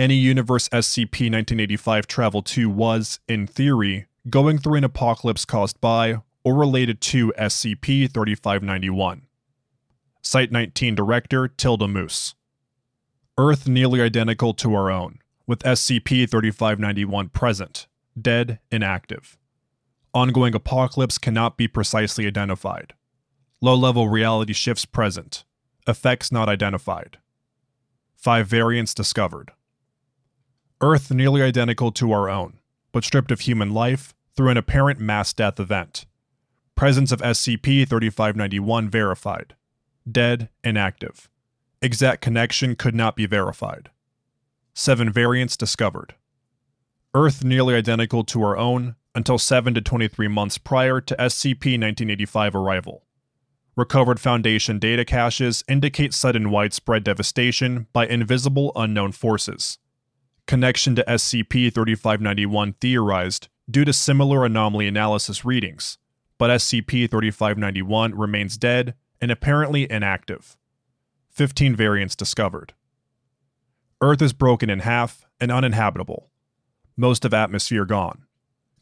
[0.00, 6.22] Any universe SCP 1985 traveled to was, in theory, going through an apocalypse caused by
[6.42, 9.26] or related to SCP 3591.
[10.22, 12.34] Site 19 Director Tilda Moose.
[13.36, 17.86] Earth nearly identical to our own, with SCP 3591 present,
[18.18, 19.36] dead, inactive.
[20.14, 22.94] Ongoing apocalypse cannot be precisely identified.
[23.60, 25.44] Low level reality shifts present,
[25.86, 27.18] Effects not identified.
[28.16, 29.52] 5 variants discovered.
[30.82, 32.58] Earth nearly identical to our own,
[32.90, 36.06] but stripped of human life through an apparent mass death event.
[36.74, 39.54] Presence of SCP 3591 verified.
[40.10, 41.28] Dead, inactive.
[41.82, 43.90] Exact connection could not be verified.
[44.72, 46.14] 7 variants discovered.
[47.12, 52.54] Earth nearly identical to our own until 7 to 23 months prior to SCP 1985
[52.54, 53.04] arrival.
[53.76, 59.78] Recovered Foundation data caches indicate sudden widespread devastation by invisible unknown forces.
[60.50, 65.96] Connection to SCP 3591 theorized due to similar anomaly analysis readings,
[66.38, 70.56] but SCP 3591 remains dead and apparently inactive.
[71.30, 72.72] 15 variants discovered.
[74.00, 76.32] Earth is broken in half and uninhabitable.
[76.96, 78.24] Most of atmosphere gone.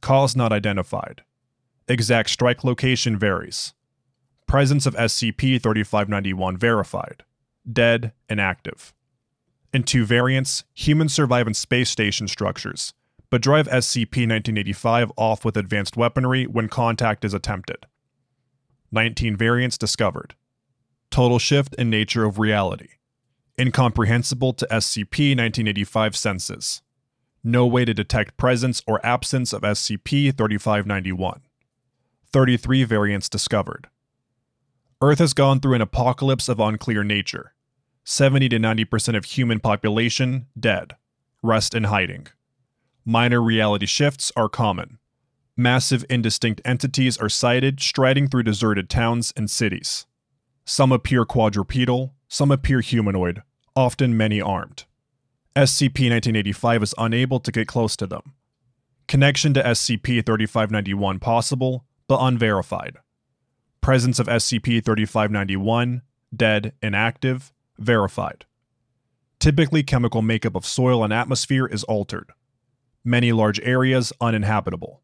[0.00, 1.20] Cause not identified.
[1.86, 3.74] Exact strike location varies.
[4.46, 7.24] Presence of SCP 3591 verified.
[7.70, 8.94] Dead and active.
[9.72, 12.94] In two variants, humans survive in space station structures,
[13.30, 17.86] but drive SCP 1985 off with advanced weaponry when contact is attempted.
[18.90, 20.34] 19 variants discovered.
[21.10, 22.88] Total shift in nature of reality.
[23.60, 26.82] Incomprehensible to SCP 1985 senses.
[27.44, 31.42] No way to detect presence or absence of SCP 3591.
[32.32, 33.88] 33 variants discovered.
[35.02, 37.52] Earth has gone through an apocalypse of unclear nature.
[38.10, 40.96] 70 to 90% of human population dead,
[41.42, 42.26] rest in hiding.
[43.04, 44.98] Minor reality shifts are common.
[45.58, 50.06] Massive indistinct entities are sighted striding through deserted towns and cities.
[50.64, 53.42] Some appear quadrupedal, some appear humanoid,
[53.76, 54.86] often many armed.
[55.54, 58.32] SCP 1985 is unable to get close to them.
[59.06, 62.96] Connection to SCP 3591 possible, but unverified.
[63.82, 66.00] Presence of SCP 3591,
[66.34, 68.44] dead, inactive, verified.
[69.38, 72.32] Typically, chemical makeup of soil and atmosphere is altered.
[73.04, 75.00] Many large areas uninhabitable.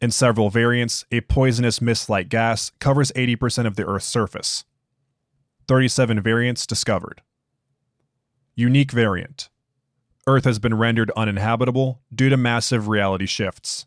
[0.00, 4.64] In several variants, a poisonous mist like gas covers 80% of the Earth's surface.
[5.68, 7.22] 37 variants discovered.
[8.54, 9.50] Unique variant
[10.26, 13.86] Earth has been rendered uninhabitable due to massive reality shifts.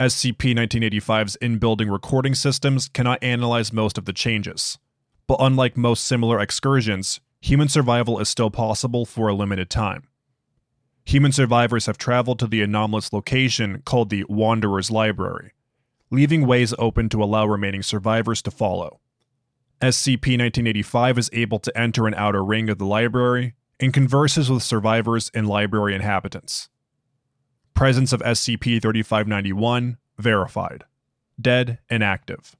[0.00, 4.78] SCP 1985's in building recording systems cannot analyze most of the changes,
[5.26, 10.08] but unlike most similar excursions, human survival is still possible for a limited time.
[11.04, 15.52] Human survivors have traveled to the anomalous location called the Wanderer's Library,
[16.10, 19.00] leaving ways open to allow remaining survivors to follow.
[19.80, 24.62] SCP 1985 is able to enter an outer ring of the library and converses with
[24.62, 26.68] survivors and library inhabitants.
[27.74, 30.84] Presence of SCP 3591 verified.
[31.40, 32.56] Dead and active.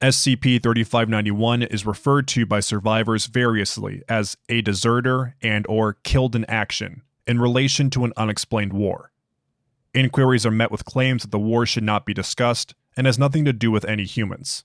[0.00, 6.44] SCP 3591 is referred to by survivors variously as a deserter and or killed in
[6.44, 9.10] action in relation to an unexplained war.
[9.92, 13.44] Inquiries are met with claims that the war should not be discussed and has nothing
[13.44, 14.62] to do with any humans.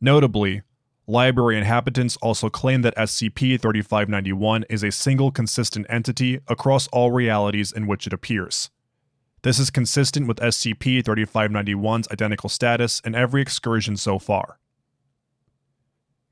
[0.00, 0.62] Notably,
[1.08, 7.72] library inhabitants also claim that SCP 3591 is a single consistent entity across all realities
[7.72, 8.70] in which it appears.
[9.42, 14.60] This is consistent with SCP 3591's identical status in every excursion so far.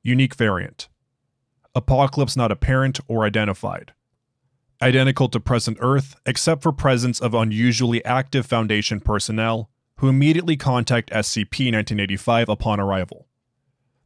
[0.03, 0.89] Unique variant
[1.75, 3.93] Apocalypse not apparent or identified.
[4.81, 11.11] Identical to present Earth, except for presence of unusually active Foundation personnel who immediately contact
[11.11, 13.27] SCP 1985 upon arrival.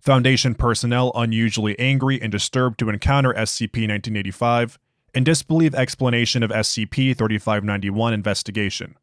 [0.00, 4.78] Foundation personnel unusually angry and disturbed to encounter SCP 1985
[5.14, 8.96] and disbelieve explanation of SCP 3591 investigation.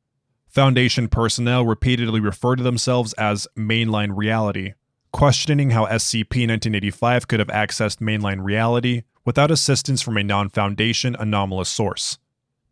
[0.47, 4.74] Foundation personnel repeatedly refer to themselves as mainline reality,
[5.13, 11.15] questioning how SCP 1985 could have accessed mainline reality without assistance from a non Foundation
[11.17, 12.17] anomalous source.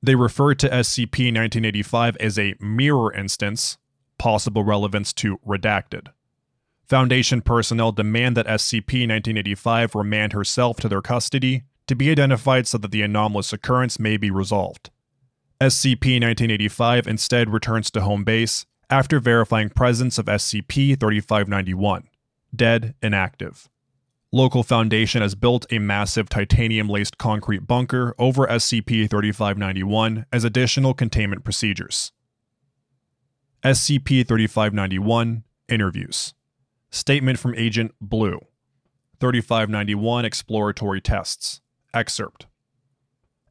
[0.01, 3.77] They refer to SCP 1985 as a mirror instance,
[4.17, 6.07] possible relevance to redacted.
[6.89, 12.77] Foundation personnel demand that SCP 1985 remand herself to their custody to be identified so
[12.77, 14.91] that the anomalous occurrence may be resolved.
[15.59, 22.07] SCP 1985 instead returns to home base after verifying presence of SCP 3591,
[22.55, 23.67] dead and active.
[24.31, 30.93] Local Foundation has built a massive titanium laced concrete bunker over SCP 3591 as additional
[30.93, 32.11] containment procedures.
[33.63, 36.35] SCP 3591 Interviews
[36.91, 38.39] Statement from Agent Blue
[39.19, 41.61] 3591 Exploratory Tests
[41.93, 42.45] Excerpt.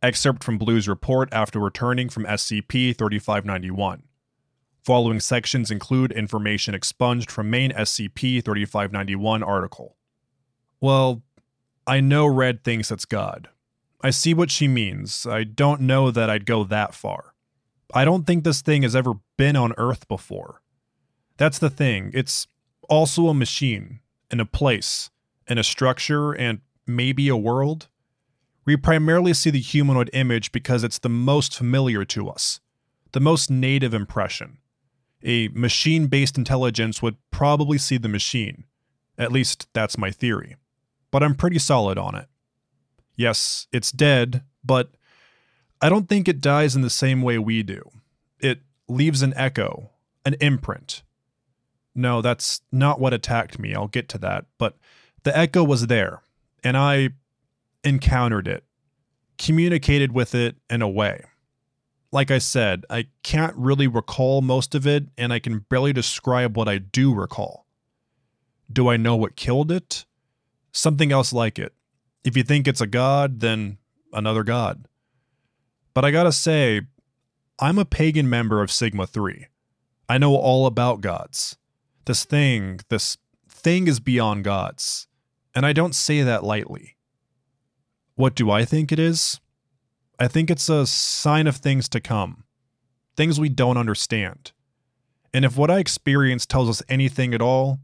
[0.03, 4.05] Excerpt from Blue's report after returning from SCP 3591.
[4.85, 9.97] Following sections include information expunged from main SCP 3591 article.
[10.81, 11.23] Well,
[11.87, 13.49] I know Red thinks it's God.
[14.01, 15.27] I see what she means.
[15.27, 17.35] I don't know that I'd go that far.
[17.93, 20.62] I don't think this thing has ever been on Earth before.
[21.37, 22.11] That's the thing.
[22.15, 22.47] It's
[22.89, 24.01] also a machine,
[24.31, 25.11] and a place,
[25.47, 27.89] and a structure, and maybe a world.
[28.69, 32.61] We primarily see the humanoid image because it's the most familiar to us,
[33.12, 34.59] the most native impression.
[35.25, 38.64] A machine based intelligence would probably see the machine.
[39.16, 40.57] At least, that's my theory.
[41.11, 42.27] But I'm pretty solid on it.
[43.16, 44.91] Yes, it's dead, but
[45.81, 47.81] I don't think it dies in the same way we do.
[48.39, 49.93] It leaves an echo,
[50.27, 51.03] an imprint.
[51.95, 53.75] No, that's not what attacked me.
[53.75, 54.45] I'll get to that.
[54.59, 54.77] But
[55.23, 56.21] the echo was there,
[56.62, 57.12] and I
[57.85, 58.64] encountered it,
[59.39, 61.24] communicated with it in a way.
[62.11, 66.57] Like I said, I can't really recall most of it, and I can barely describe
[66.57, 67.66] what I do recall.
[68.72, 70.07] Do I know what killed it?
[70.72, 71.74] Something else like it.
[72.24, 73.79] If you think it's a god, then
[74.12, 74.87] another god.
[75.95, 76.83] But I gotta say,
[77.59, 79.47] I'm a pagan member of Sigma 3.
[80.09, 81.57] I know all about gods.
[82.05, 83.18] This thing, this
[83.49, 85.09] thing is beyond gods.
[85.55, 86.97] And I don't say that lightly.
[88.19, 89.39] What do I think it is?
[90.19, 92.43] I think it's a sign of things to come,
[93.16, 94.51] things we don't understand.
[95.33, 97.79] And if what I experience tells us anything at all,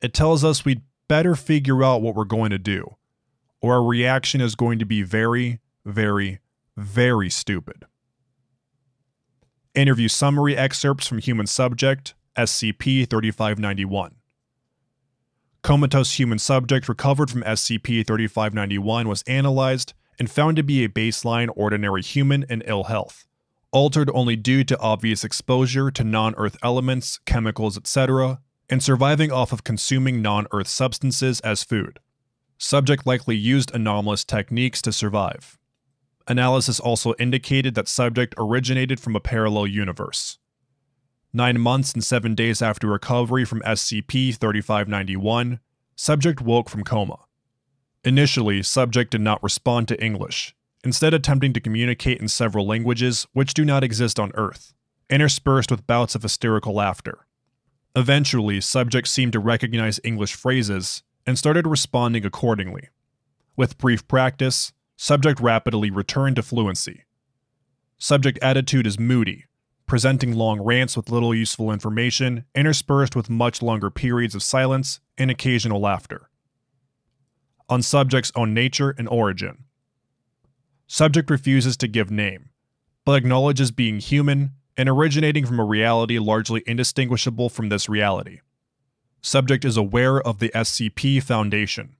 [0.00, 2.96] it tells us we'd better figure out what we're going to do,
[3.60, 6.38] or our reaction is going to be very, very,
[6.78, 7.84] very stupid.
[9.74, 14.14] Interview summary excerpts from Human Subject, SCP 3591.
[15.64, 21.48] Comatose human subject recovered from SCP 3591 was analyzed and found to be a baseline
[21.56, 23.24] ordinary human in ill health,
[23.72, 29.54] altered only due to obvious exposure to non Earth elements, chemicals, etc., and surviving off
[29.54, 31.98] of consuming non Earth substances as food.
[32.58, 35.58] Subject likely used anomalous techniques to survive.
[36.28, 40.38] Analysis also indicated that subject originated from a parallel universe.
[41.36, 45.58] Nine months and seven days after recovery from SCP 3591,
[45.96, 47.18] subject woke from coma.
[48.04, 50.54] Initially, subject did not respond to English,
[50.84, 54.74] instead, attempting to communicate in several languages which do not exist on Earth,
[55.10, 57.26] interspersed with bouts of hysterical laughter.
[57.96, 62.90] Eventually, subject seemed to recognize English phrases and started responding accordingly.
[63.56, 67.06] With brief practice, subject rapidly returned to fluency.
[67.98, 69.46] Subject attitude is moody,
[69.86, 75.30] presenting long rants with little useful information, interspersed with much longer periods of silence and
[75.30, 76.30] occasional laughter.
[77.68, 79.64] On subject's own nature and origin.
[80.86, 82.50] Subject refuses to give name,
[83.04, 88.40] but acknowledges being human and originating from a reality largely indistinguishable from this reality.
[89.22, 91.96] Subject is aware of the SCP Foundation.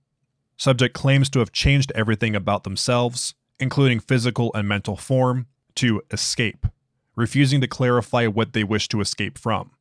[0.57, 6.67] Subject claims to have changed everything about themselves, including physical and mental form, to escape,
[7.15, 9.71] refusing to clarify what they wish to escape from.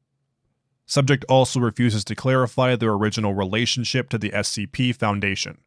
[0.87, 5.59] Subject also refuses to clarify their original relationship to the SCP Foundation.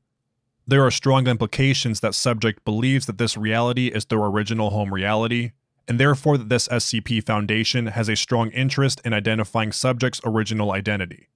[0.68, 5.52] There are strong implications that Subject believes that this reality is their original home reality,
[5.88, 11.30] and therefore that this SCP Foundation has a strong interest in identifying Subject's original identity.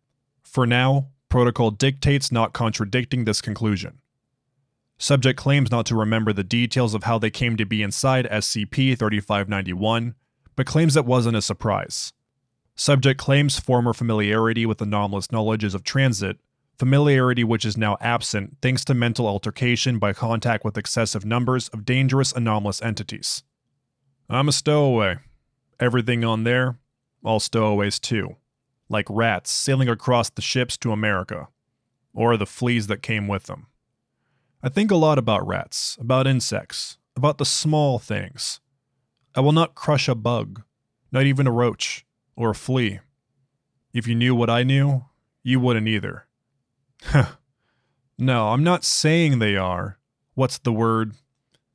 [0.44, 4.00] For now, protocol dictates not contradicting this conclusion.
[4.98, 9.00] Subject claims not to remember the details of how they came to be inside SCP
[9.00, 10.14] 3591,
[10.56, 12.14] but claims it wasn't a surprise.
[12.76, 16.38] Subject claims former familiarity with anomalous knowledges of transit,
[16.78, 21.86] familiarity which is now absent thanks to mental altercation by contact with excessive numbers of
[21.86, 23.44] dangerous anomalous entities.
[24.30, 25.18] I'm a stowaway.
[25.80, 26.78] Everything on there,
[27.24, 28.38] all stowaways too
[28.92, 31.48] like rats sailing across the ships to America,
[32.14, 33.68] or the fleas that came with them.
[34.62, 38.60] I think a lot about rats, about insects, about the small things.
[39.34, 40.64] I will not crush a bug,
[41.12, 42.06] not even a roach,
[42.36, 43.00] or a flea.
[43.94, 45.06] If you knew what I knew,
[45.44, 46.28] you wouldn't either.
[48.18, 49.98] no, I'm not saying they are.
[50.34, 51.16] What's the word?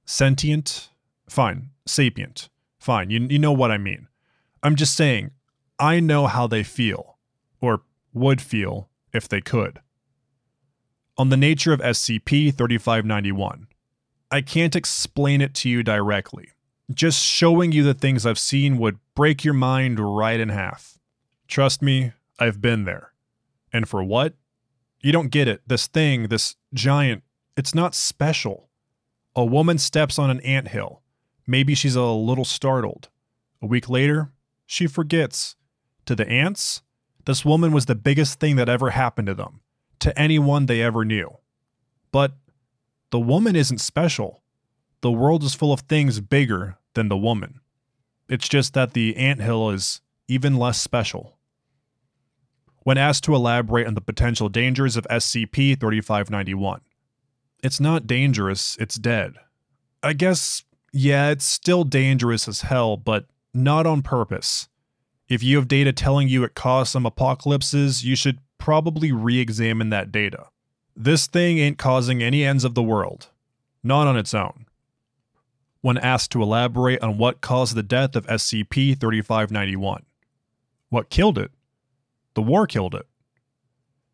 [0.04, 0.90] Sentient?
[1.28, 1.70] Fine.
[1.86, 2.48] Sapient.
[2.78, 3.10] Fine.
[3.10, 4.08] You, you know what I mean.
[4.62, 5.30] I'm just saying,
[5.78, 7.18] I know how they feel,
[7.60, 7.82] or
[8.12, 9.80] would feel if they could.
[11.18, 13.68] On the nature of SCP 3591,
[14.30, 16.50] I can't explain it to you directly.
[16.92, 20.98] Just showing you the things I've seen would break your mind right in half.
[21.48, 23.12] Trust me, I've been there.
[23.72, 24.34] And for what?
[25.00, 25.62] You don't get it.
[25.66, 27.22] This thing, this giant,
[27.56, 28.68] it's not special.
[29.34, 31.02] A woman steps on an ant hill.
[31.46, 33.08] Maybe she's a little startled.
[33.60, 34.32] A week later,
[34.66, 35.56] she forgets.
[36.06, 36.82] To the ants,
[37.24, 39.60] this woman was the biggest thing that ever happened to them,
[39.98, 41.38] to anyone they ever knew.
[42.12, 42.34] But
[43.10, 44.42] the woman isn't special.
[45.00, 47.60] The world is full of things bigger than the woman.
[48.28, 51.36] It's just that the ant hill is even less special.
[52.82, 56.80] When asked to elaborate on the potential dangers of SCP 3591,
[57.62, 59.34] it's not dangerous, it's dead.
[60.02, 64.68] I guess, yeah, it's still dangerous as hell, but not on purpose.
[65.28, 69.90] If you have data telling you it caused some apocalypses, you should probably re examine
[69.90, 70.46] that data.
[70.94, 73.28] This thing ain't causing any ends of the world.
[73.82, 74.65] Not on its own.
[75.86, 80.02] When asked to elaborate on what caused the death of SCP 3591.
[80.88, 81.52] What killed it?
[82.34, 83.06] The war killed it.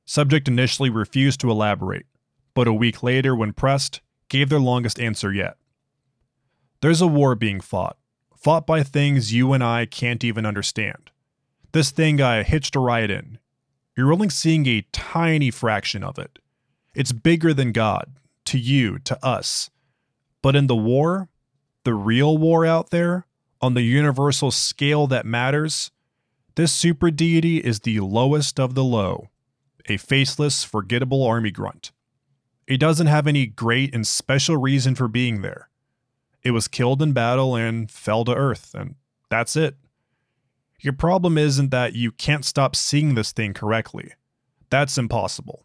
[0.05, 2.05] Subject initially refused to elaborate,
[2.53, 5.57] but a week later, when pressed, gave their longest answer yet.
[6.83, 7.97] There's a war being fought,
[8.37, 11.11] fought by things you and I can't even understand.
[11.73, 13.39] This thing I hitched a ride in.
[13.97, 16.39] You're only seeing a tiny fraction of it.
[16.95, 19.71] It's bigger than God, to you, to us.
[20.43, 21.31] But in the war,
[21.85, 23.27] the real war out there,
[23.61, 25.91] on the universal scale that matters,
[26.55, 29.29] this super deity is the lowest of the low,
[29.89, 31.93] a faceless, forgettable army grunt.
[32.67, 35.69] He doesn't have any great and special reason for being there.
[36.43, 38.97] It was killed in battle and fell to earth, and
[39.31, 39.77] that's it.
[40.81, 44.13] Your problem isn't that you can't stop seeing this thing correctly.
[44.69, 45.65] That's impossible.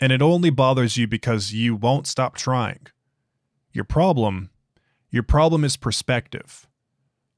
[0.00, 2.86] And it only bothers you because you won't stop trying.
[3.72, 4.50] Your problem,
[5.12, 6.66] your problem is perspective.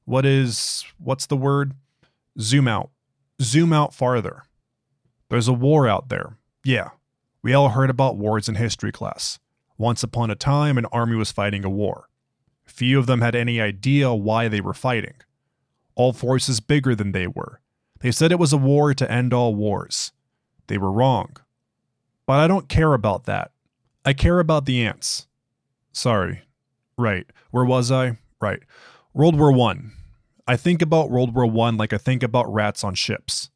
[0.05, 1.73] What is, what's the word?
[2.39, 2.89] Zoom out.
[3.41, 4.43] Zoom out farther.
[5.29, 6.37] There's a war out there.
[6.63, 6.89] Yeah,
[7.43, 9.39] we all heard about wars in history class.
[9.77, 12.07] Once upon a time, an army was fighting a war.
[12.65, 15.15] Few of them had any idea why they were fighting.
[15.95, 17.59] All forces bigger than they were.
[17.99, 20.13] They said it was a war to end all wars.
[20.67, 21.35] They were wrong.
[22.25, 23.51] But I don't care about that.
[24.05, 25.27] I care about the ants.
[25.91, 26.44] Sorry.
[26.97, 27.27] Right.
[27.51, 28.17] Where was I?
[28.39, 28.61] Right.
[29.13, 29.91] World War 1.
[30.47, 33.49] I think about World War I like I think about rats on ships.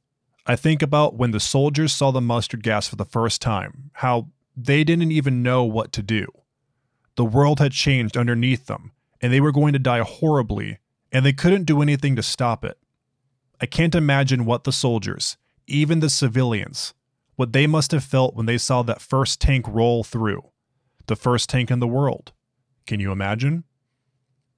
[0.46, 4.30] I think about when the soldiers saw the mustard gas for the first time, how
[4.58, 6.26] they didn't even know what to do.
[7.16, 10.80] The world had changed underneath them, and they were going to die horribly,
[11.12, 12.78] and they couldn't do anything to stop it.
[13.62, 15.38] I can't imagine what the soldiers,
[15.68, 16.94] even the civilians,
[17.36, 20.50] what they must have felt when they saw that first tank roll through.
[21.06, 22.32] The first tank in the world.
[22.90, 23.66] Can you imagine?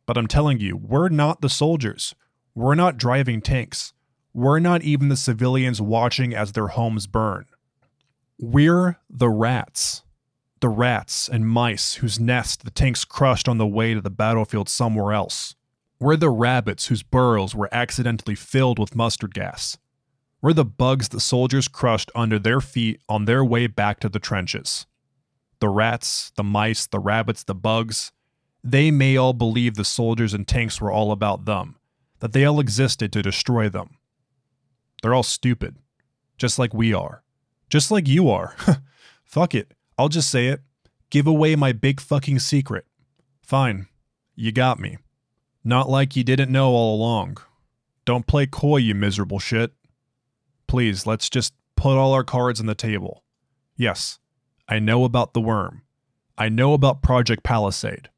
[0.06, 2.16] But I'm telling you, we're not the soldiers.
[2.56, 3.92] We're not driving tanks.
[4.34, 7.48] We're not even the civilians watching as their homes burn.
[8.40, 10.04] We're the rats.
[10.62, 14.70] The rats and mice whose nest the tanks crushed on the way to the battlefield
[14.70, 15.58] somewhere else.
[16.00, 19.78] We're the rabbits whose burrows were accidentally filled with mustard gas.
[20.42, 24.20] We're the bugs the soldiers crushed under their feet on their way back to the
[24.20, 24.88] trenches.
[25.60, 28.14] The rats, the mice, the rabbits, the bugs,
[28.64, 31.78] they may all believe the soldiers and tanks were all about them,
[32.20, 33.98] that they all existed to destroy them.
[35.02, 35.78] They're all stupid,
[36.38, 37.24] just like we are,
[37.70, 38.56] just like you are.
[39.24, 40.62] Fuck it, I'll just say it.
[41.10, 42.86] Give away my big fucking secret.
[43.42, 43.88] Fine,
[44.36, 44.98] you got me.
[45.64, 47.38] Not like you didn't know all along.
[48.06, 49.74] Don't play coy, you miserable shit.
[50.68, 53.24] Please, let's just put all our cards on the table.
[53.76, 54.20] Yes,
[54.68, 55.84] I know about the worm.
[56.38, 58.10] I know about Project Palisade.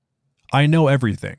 [0.53, 1.37] I know everything.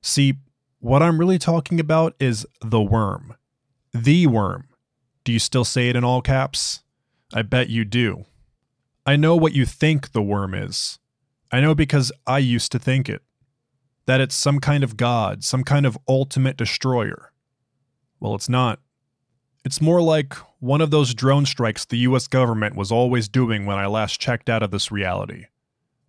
[0.00, 0.36] See,
[0.80, 3.36] what I'm really talking about is the worm.
[3.92, 4.68] The worm.
[5.24, 6.82] Do you still say it in all caps?
[7.34, 8.24] I bet you do.
[9.04, 10.98] I know what you think the worm is.
[11.52, 13.22] I know because I used to think it.
[14.06, 17.32] That it's some kind of god, some kind of ultimate destroyer.
[18.20, 18.80] Well, it's not.
[19.66, 23.76] It's more like one of those drone strikes the US government was always doing when
[23.76, 25.46] I last checked out of this reality.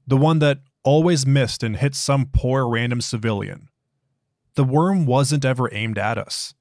[0.08, 3.68] The one that always missed and hit some poor random civilian.
[4.54, 6.54] The worm wasn't ever aimed at us.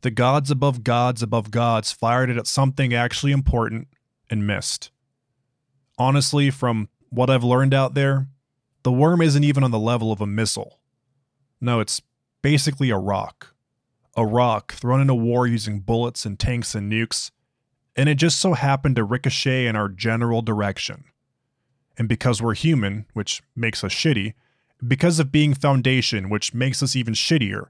[0.00, 3.88] The gods above gods above gods fired it at something actually important
[4.30, 4.90] and missed.
[5.98, 8.28] Honestly, from what I've learned out there,
[8.84, 10.78] the worm isn't even on the level of a missile.
[11.60, 12.00] No, it's
[12.40, 13.54] basically a rock.
[14.16, 17.30] A rock thrown in a war using bullets and tanks and nukes,
[17.96, 21.04] and it just so happened to ricochet in our general direction.
[21.98, 24.34] And because we're human, which makes us shitty,
[24.86, 27.68] because of being Foundation, which makes us even shittier,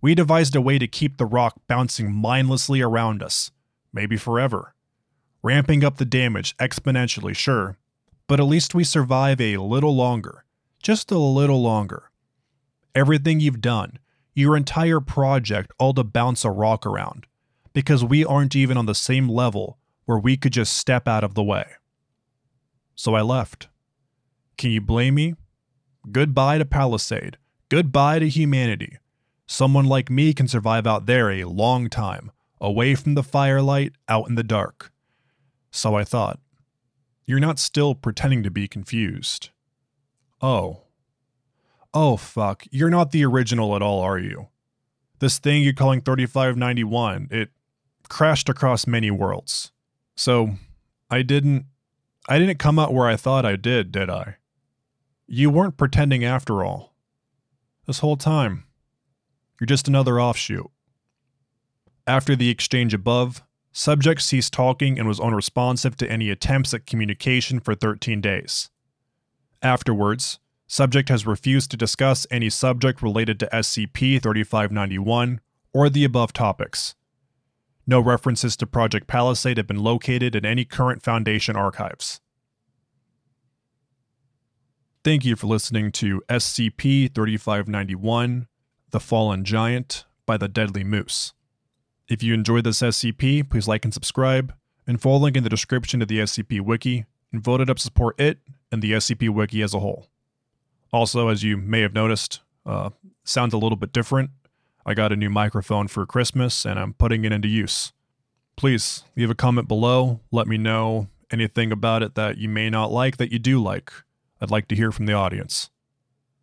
[0.00, 3.50] we devised a way to keep the rock bouncing mindlessly around us,
[3.92, 4.74] maybe forever.
[5.42, 7.76] Ramping up the damage exponentially, sure,
[8.26, 10.44] but at least we survive a little longer.
[10.82, 12.10] Just a little longer.
[12.94, 13.98] Everything you've done,
[14.34, 17.26] your entire project, all to bounce a rock around,
[17.72, 21.34] because we aren't even on the same level where we could just step out of
[21.34, 21.64] the way.
[22.94, 23.68] So I left.
[24.56, 25.34] Can you blame me?
[26.10, 27.38] Goodbye to Palisade.
[27.68, 28.98] Goodbye to humanity.
[29.46, 32.30] Someone like me can survive out there a long time,
[32.60, 34.92] away from the firelight, out in the dark.
[35.70, 36.38] So I thought.
[37.26, 39.50] You're not still pretending to be confused.
[40.40, 40.82] Oh.
[41.92, 42.64] Oh, fuck.
[42.70, 44.48] You're not the original at all, are you?
[45.20, 47.50] This thing you're calling 3591, it
[48.08, 49.72] crashed across many worlds.
[50.16, 50.56] So,
[51.10, 51.66] I didn't
[52.28, 54.36] I didn't come out where I thought I did, did I?
[55.26, 56.94] You weren't pretending after all.
[57.86, 58.64] this whole time.
[59.60, 60.70] You're just another offshoot.
[62.06, 67.60] After the exchange above, subject ceased talking and was unresponsive to any attempts at communication
[67.60, 68.70] for 13 days.
[69.62, 75.40] Afterwards, subject has refused to discuss any subject related to SCP 3591
[75.72, 76.94] or the above topics.
[77.86, 82.20] No references to Project Palisade have been located in any current Foundation archives.
[85.02, 88.46] Thank you for listening to SCP 3591
[88.90, 91.34] The Fallen Giant by the Deadly Moose.
[92.08, 94.54] If you enjoyed this SCP, please like and subscribe,
[94.86, 97.82] and follow link in the description to the SCP Wiki, and vote it up to
[97.82, 98.38] support it
[98.72, 100.08] and the SCP Wiki as a whole.
[100.90, 102.90] Also, as you may have noticed, uh,
[103.24, 104.30] sounds a little bit different.
[104.86, 107.92] I got a new microphone for Christmas and I'm putting it into use.
[108.56, 110.20] Please leave a comment below.
[110.30, 113.92] Let me know anything about it that you may not like that you do like.
[114.40, 115.70] I'd like to hear from the audience.